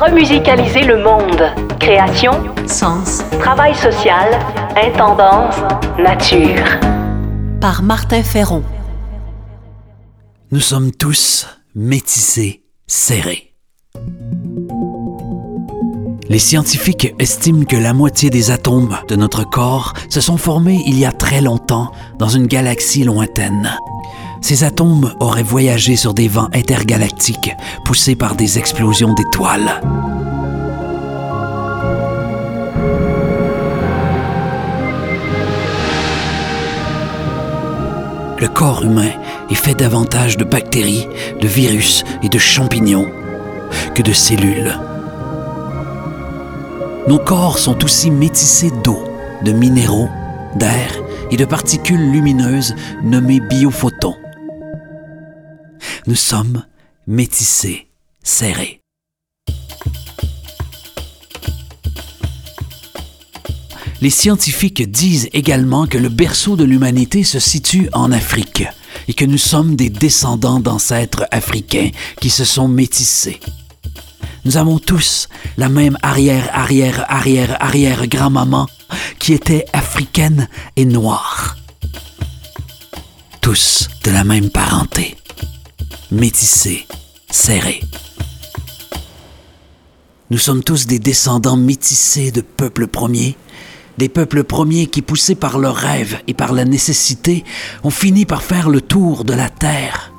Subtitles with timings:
[0.00, 1.42] Remusicaliser le monde.
[1.80, 2.32] Création,
[2.68, 4.30] sens, travail social,
[4.76, 5.56] intendance,
[5.98, 6.64] nature.
[7.60, 8.62] Par Martin Ferron.
[10.52, 13.52] Nous sommes tous métissés, serrés.
[16.30, 20.98] Les scientifiques estiment que la moitié des atomes de notre corps se sont formés il
[20.98, 23.78] y a très longtemps dans une galaxie lointaine.
[24.42, 27.56] Ces atomes auraient voyagé sur des vents intergalactiques
[27.86, 29.80] poussés par des explosions d'étoiles.
[38.38, 39.12] Le corps humain
[39.50, 41.08] est fait davantage de bactéries,
[41.40, 43.10] de virus et de champignons
[43.94, 44.78] que de cellules.
[47.08, 49.02] Nos corps sont aussi métissés d'eau,
[49.42, 50.10] de minéraux,
[50.56, 50.92] d'air
[51.30, 54.16] et de particules lumineuses nommées biophotons.
[56.06, 56.66] Nous sommes
[57.06, 57.88] métissés,
[58.22, 58.82] serrés.
[64.02, 68.64] Les scientifiques disent également que le berceau de l'humanité se situe en Afrique
[69.08, 71.88] et que nous sommes des descendants d'ancêtres africains
[72.20, 73.40] qui se sont métissés.
[74.48, 78.66] Nous avons tous la même arrière-arrière-arrière-arrière-grand-maman
[79.18, 81.58] qui était africaine et noire.
[83.42, 85.18] Tous de la même parenté,
[86.10, 86.86] métissés,
[87.30, 87.82] serrés.
[90.30, 93.36] Nous sommes tous des descendants métissés de peuples premiers,
[93.98, 97.44] des peuples premiers qui, poussés par leurs rêves et par la nécessité,
[97.84, 100.14] ont fini par faire le tour de la terre,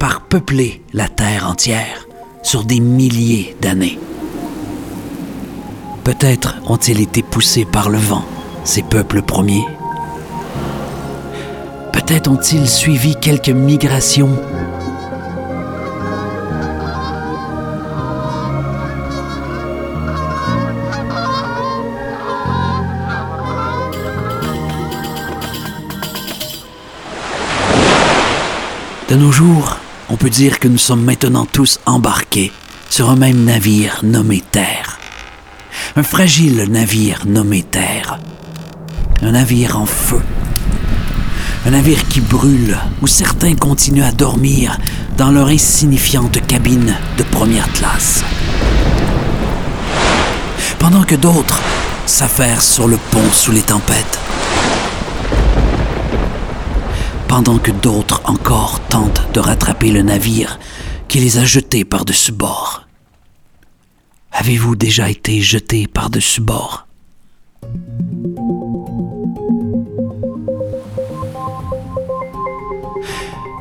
[0.00, 2.08] par peupler la terre entière
[2.44, 3.98] sur des milliers d'années.
[6.04, 8.24] Peut-être ont-ils été poussés par le vent,
[8.62, 9.64] ces peuples premiers.
[11.92, 14.38] Peut-être ont-ils suivi quelques migrations.
[29.08, 29.78] De nos jours,
[30.14, 32.52] on peut dire que nous sommes maintenant tous embarqués
[32.88, 35.00] sur un même navire nommé Terre.
[35.96, 38.20] Un fragile navire nommé Terre.
[39.22, 40.22] Un navire en feu.
[41.66, 44.78] Un navire qui brûle, où certains continuent à dormir
[45.16, 48.22] dans leur insignifiante cabine de première classe.
[50.78, 51.60] Pendant que d'autres
[52.06, 54.23] s'affairent sur le pont sous les tempêtes.
[57.36, 60.60] Pendant que d'autres encore tentent de rattraper le navire
[61.08, 62.86] qui les a jetés par-dessus bord.
[64.30, 66.86] Avez-vous déjà été jeté par-dessus bord?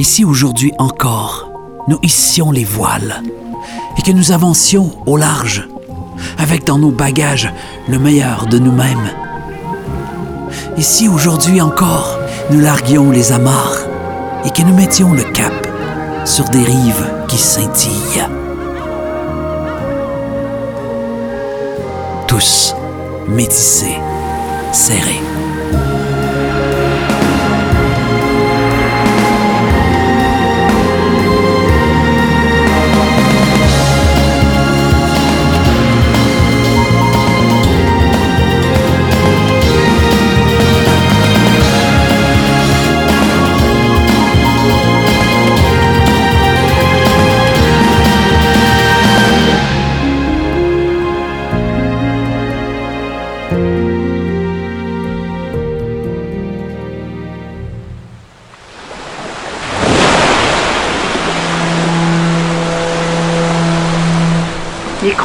[0.00, 1.48] Et si aujourd'hui encore,
[1.86, 3.22] nous hissions les voiles
[3.96, 5.68] et que nous avancions au large,
[6.38, 7.52] avec dans nos bagages
[7.88, 9.12] le meilleur de nous-mêmes?
[10.76, 12.19] Et si aujourd'hui encore,
[12.50, 13.86] nous larguions les amarres
[14.44, 15.52] et que nous mettions le cap
[16.24, 18.26] sur des rives qui scintillent?
[22.26, 22.74] Tous
[23.28, 23.98] métissés,
[24.72, 25.39] serrés.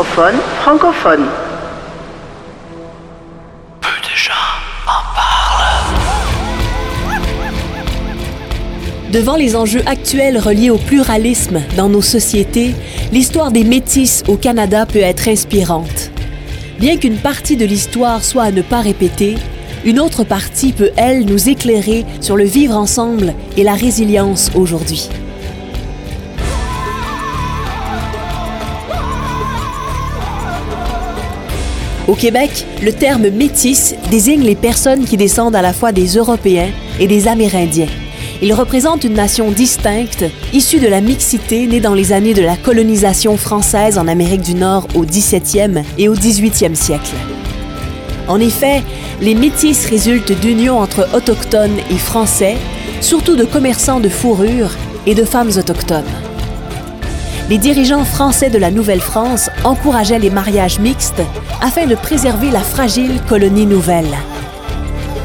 [0.00, 1.26] Microphone francophone.
[3.82, 4.32] Peu de gens
[4.86, 5.94] en parlent.
[9.12, 12.74] Devant les enjeux actuels reliés au pluralisme dans nos sociétés,
[13.12, 16.10] l'histoire des métis au Canada peut être inspirante.
[16.78, 19.36] Bien qu'une partie de l'histoire soit à ne pas répéter,
[19.84, 25.10] une autre partie peut, elle, nous éclairer sur le vivre ensemble et la résilience aujourd'hui.
[32.10, 36.70] Au Québec, le terme métis désigne les personnes qui descendent à la fois des Européens
[36.98, 37.86] et des Amérindiens.
[38.42, 42.56] Ils représentent une nation distincte, issue de la mixité née dans les années de la
[42.56, 47.14] colonisation française en Amérique du Nord au XVIIe et au XVIIIe siècle.
[48.26, 48.82] En effet,
[49.20, 52.56] les métis résultent d'unions entre autochtones et français,
[53.00, 54.72] surtout de commerçants de fourrure
[55.06, 56.02] et de femmes autochtones
[57.50, 61.20] les dirigeants français de la Nouvelle-France encourageaient les mariages mixtes
[61.60, 64.16] afin de préserver la fragile colonie nouvelle.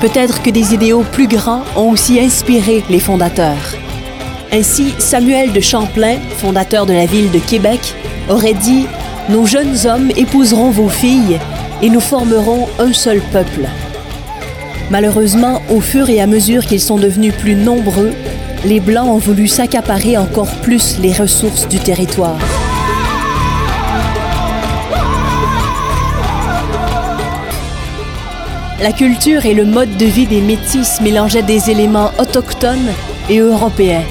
[0.00, 3.74] Peut-être que des idéaux plus grands ont aussi inspiré les fondateurs.
[4.50, 7.94] Ainsi, Samuel de Champlain, fondateur de la ville de Québec,
[8.30, 8.86] aurait dit
[9.28, 11.38] Nos jeunes hommes épouseront vos filles
[11.82, 13.68] et nous formerons un seul peuple.
[14.90, 18.12] Malheureusement, au fur et à mesure qu'ils sont devenus plus nombreux,
[18.64, 22.38] les Blancs ont voulu s'accaparer encore plus les ressources du territoire.
[28.80, 32.90] La culture et le mode de vie des Métis mélangeaient des éléments autochtones
[33.28, 34.02] et européens.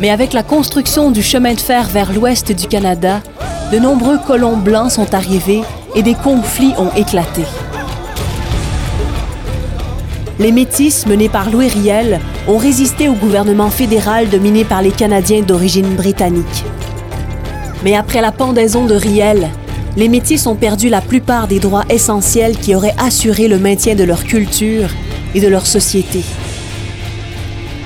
[0.00, 3.20] Mais avec la construction du chemin de fer vers l'ouest du Canada,
[3.72, 5.62] de nombreux colons blancs sont arrivés
[5.94, 7.44] et des conflits ont éclaté
[10.40, 15.42] les Métis, menés par Louis Riel, ont résisté au gouvernement fédéral dominé par les Canadiens
[15.42, 16.64] d'origine britannique.
[17.84, 19.50] Mais après la pendaison de Riel,
[19.98, 24.04] les Métis ont perdu la plupart des droits essentiels qui auraient assuré le maintien de
[24.04, 24.88] leur culture
[25.34, 26.22] et de leur société.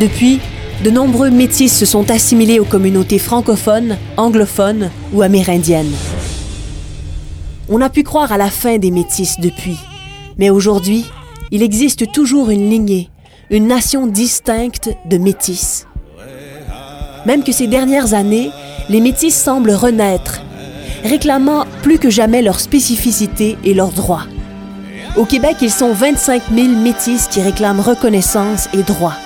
[0.00, 0.40] Depuis,
[0.82, 5.92] de nombreux Métis se sont assimilés aux communautés francophones, anglophones ou amérindiennes.
[7.68, 9.76] On a pu croire à la fin des Métis depuis,
[10.36, 11.04] mais aujourd'hui,
[11.52, 13.10] il existe toujours une lignée,
[13.50, 15.86] une nation distincte de métis.
[17.26, 18.50] Même que ces dernières années,
[18.88, 20.42] les métis semblent renaître,
[21.04, 24.26] réclamant plus que jamais leur spécificité et leurs droits.
[25.16, 29.16] Au Québec, ils sont 25 000 métis qui réclament reconnaissance et droits.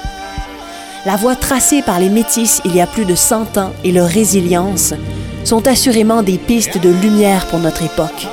[1.04, 4.08] La voie tracée par les métis il y a plus de 100 ans et leur
[4.08, 4.94] résilience
[5.44, 8.26] sont assurément des pistes de lumière pour notre époque.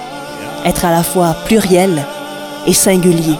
[0.64, 2.06] Être à la fois pluriel
[2.66, 3.36] et singulier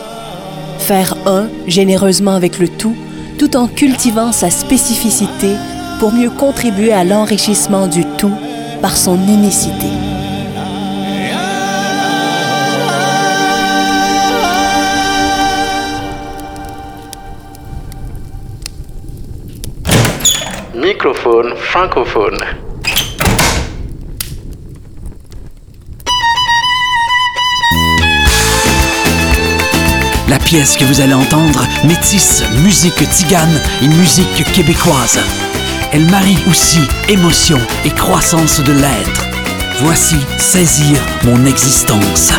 [0.82, 2.96] faire un généreusement avec le tout,
[3.38, 5.56] tout en cultivant sa spécificité
[6.00, 8.34] pour mieux contribuer à l'enrichissement du tout
[8.82, 9.88] par son unicité.
[20.76, 22.40] Microphone francophone.
[30.52, 35.18] La pièce que vous allez entendre métisse musique tigane et musique québécoise.
[35.94, 39.26] Elle marie aussi émotion et croissance de l'être.
[39.80, 42.34] Voici Saisir mon existence.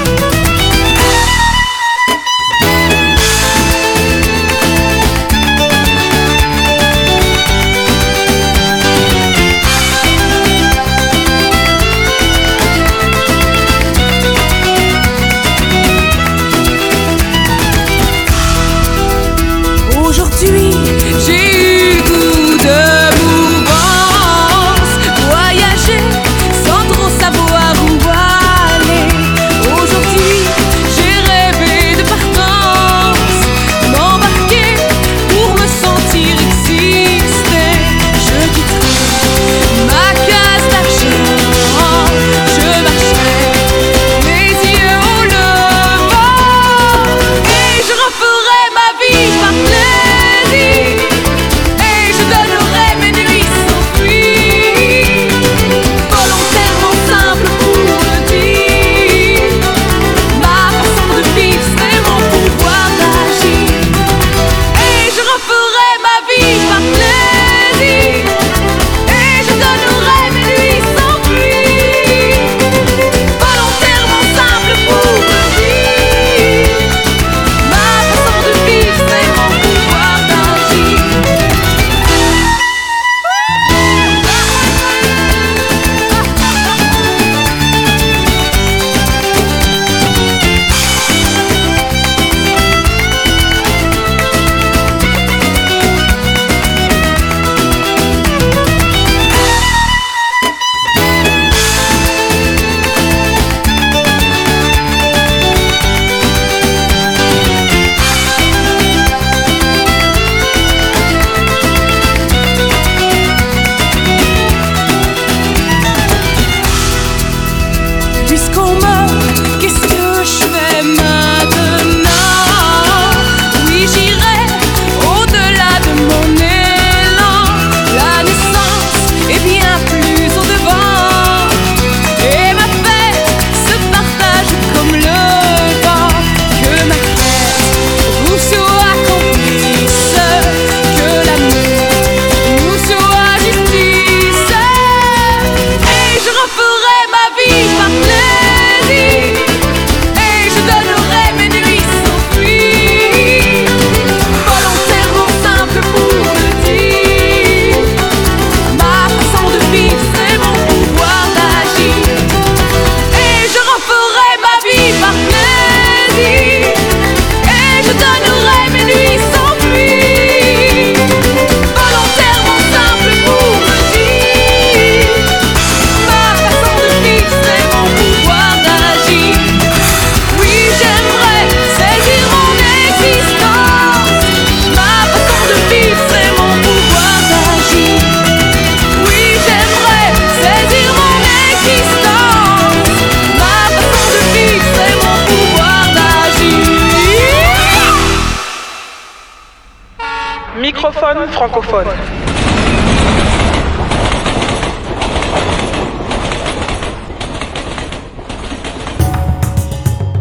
[201.30, 201.86] Francophone.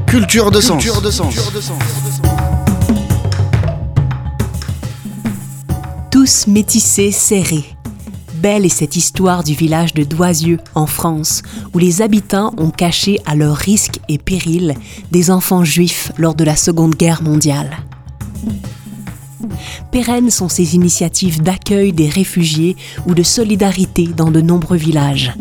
[0.08, 0.86] Culture de sens.
[6.12, 7.64] Tous métissés serrés.
[8.36, 11.42] Belle est cette histoire du village de Doisieux, en France,
[11.74, 14.76] où les habitants ont caché à leur risque et péril
[15.12, 17.78] des enfants juifs lors de la Seconde Guerre mondiale.
[19.92, 22.76] Pérennes sont ces initiatives d'accueil des réfugiés
[23.08, 25.34] ou de solidarité dans de nombreux villages.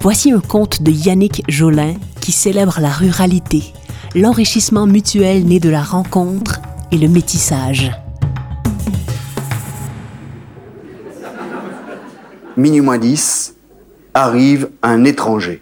[0.00, 3.72] Voici un conte de Yannick Jolin qui célèbre la ruralité,
[4.14, 6.60] l'enrichissement mutuel né de la rencontre
[6.92, 7.92] et le métissage.
[12.56, 13.54] Minuit moins 10,
[14.14, 15.60] arrive un étranger.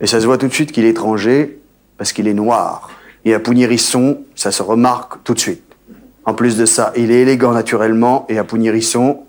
[0.00, 1.58] Et ça se voit tout de suite qu'il est étranger
[1.98, 2.90] parce qu'il est noir.
[3.24, 5.65] Et à Pougnérisson, ça se remarque tout de suite.
[6.26, 9.20] En plus de ça, il est élégant naturellement et à Pougnérisson,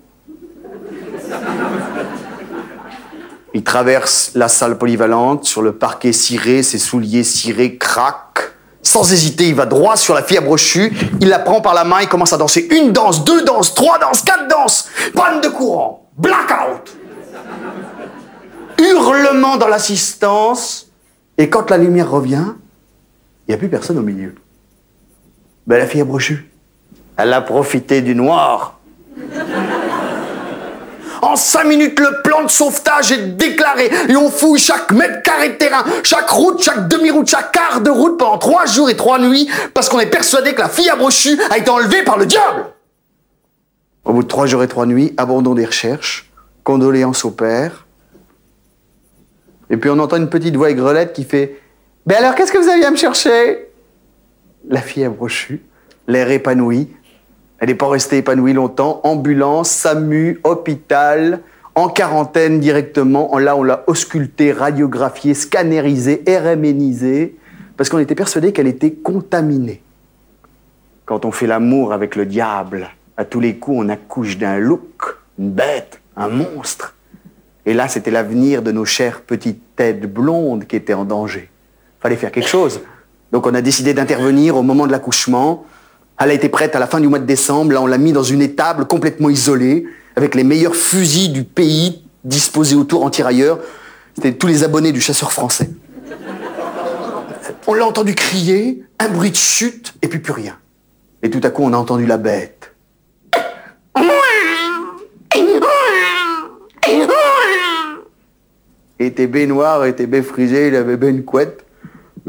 [3.53, 8.51] il traverse la salle polyvalente, sur le parquet ciré, ses souliers cirés craquent.
[8.81, 11.83] Sans hésiter, il va droit sur la fille à brochu, il la prend par la
[11.83, 12.67] main, il commence à danser.
[12.71, 16.97] Une danse, deux danses, trois danses, quatre danses, panne de courant, blackout.
[18.79, 20.91] Hurlement dans l'assistance,
[21.37, 22.53] et quand la lumière revient,
[23.47, 24.35] il n'y a plus personne au milieu.
[25.67, 26.49] Ben, la fille à brochu,
[27.17, 28.79] elle a profité du noir.
[31.21, 35.49] En cinq minutes, le plan de sauvetage est déclaré et on fouille chaque mètre carré
[35.49, 39.19] de terrain, chaque route, chaque demi-route, chaque quart de route pendant trois jours et trois
[39.19, 42.27] nuits parce qu'on est persuadé que la fille à brochu a été enlevée par le
[42.27, 42.67] diable.
[44.05, 46.29] Au bout de trois jours et trois nuits, abandon des recherches,
[46.63, 47.87] condoléances au père.
[49.69, 51.59] Et puis on entend une petite voix aigrelette qui fait
[52.05, 53.69] Ben alors, qu'est-ce que vous aviez à me chercher?
[54.69, 55.61] La fille à brochu,
[56.07, 56.89] l'air épanoui,
[57.59, 59.01] elle n'est pas restée épanouie longtemps.
[59.03, 61.41] Ambulance, SAMU, hôpital,
[61.75, 63.37] en quarantaine directement.
[63.37, 67.35] Là, on l'a auscultée, radiographiée, scannérisée, RMNisée,
[67.75, 69.81] parce qu'on était persuadé qu'elle était contaminée.
[71.05, 75.17] Quand on fait l'amour avec le diable, à tous les coups, on accouche d'un look,
[75.39, 76.95] une bête, un monstre.
[77.65, 81.49] Et là, c'était l'avenir de nos chères petites têtes blondes qui étaient en danger.
[81.99, 82.81] Fallait faire quelque chose.
[83.31, 85.65] Donc on a décidé d'intervenir au moment de l'accouchement.
[86.19, 87.73] Elle a été prête à la fin du mois de décembre.
[87.73, 92.03] Là, on l'a mis dans une étable complètement isolée, avec les meilleurs fusils du pays
[92.23, 93.59] disposés autour en tirailleurs.
[94.15, 95.69] C'était tous les abonnés du chasseur français.
[97.67, 100.57] On l'a entendu crier, un bruit de chute, et puis plus rien.
[101.21, 102.73] Et tout à coup, on a entendu la bête.
[108.99, 111.63] Était baignoire, il était frisé, il avait ben une couette.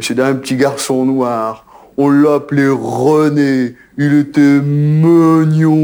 [0.00, 1.67] C'était un petit garçon noir.
[2.00, 3.74] On l'appelait René.
[3.96, 5.74] Il était mignon.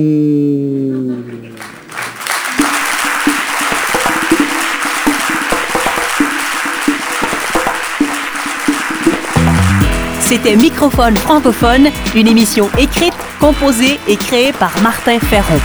[10.21, 15.59] C'était Microphone francophone, une émission écrite, composée et créée par Martin Ferron.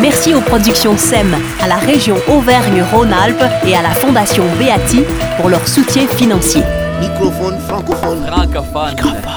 [0.00, 5.02] Merci aux productions SEM, à la région Auvergne-Rhône-Alpes et à la Fondation Beati
[5.36, 6.62] pour leur soutien financier.
[7.00, 8.24] Microphone francophone.
[8.26, 9.35] Francophone.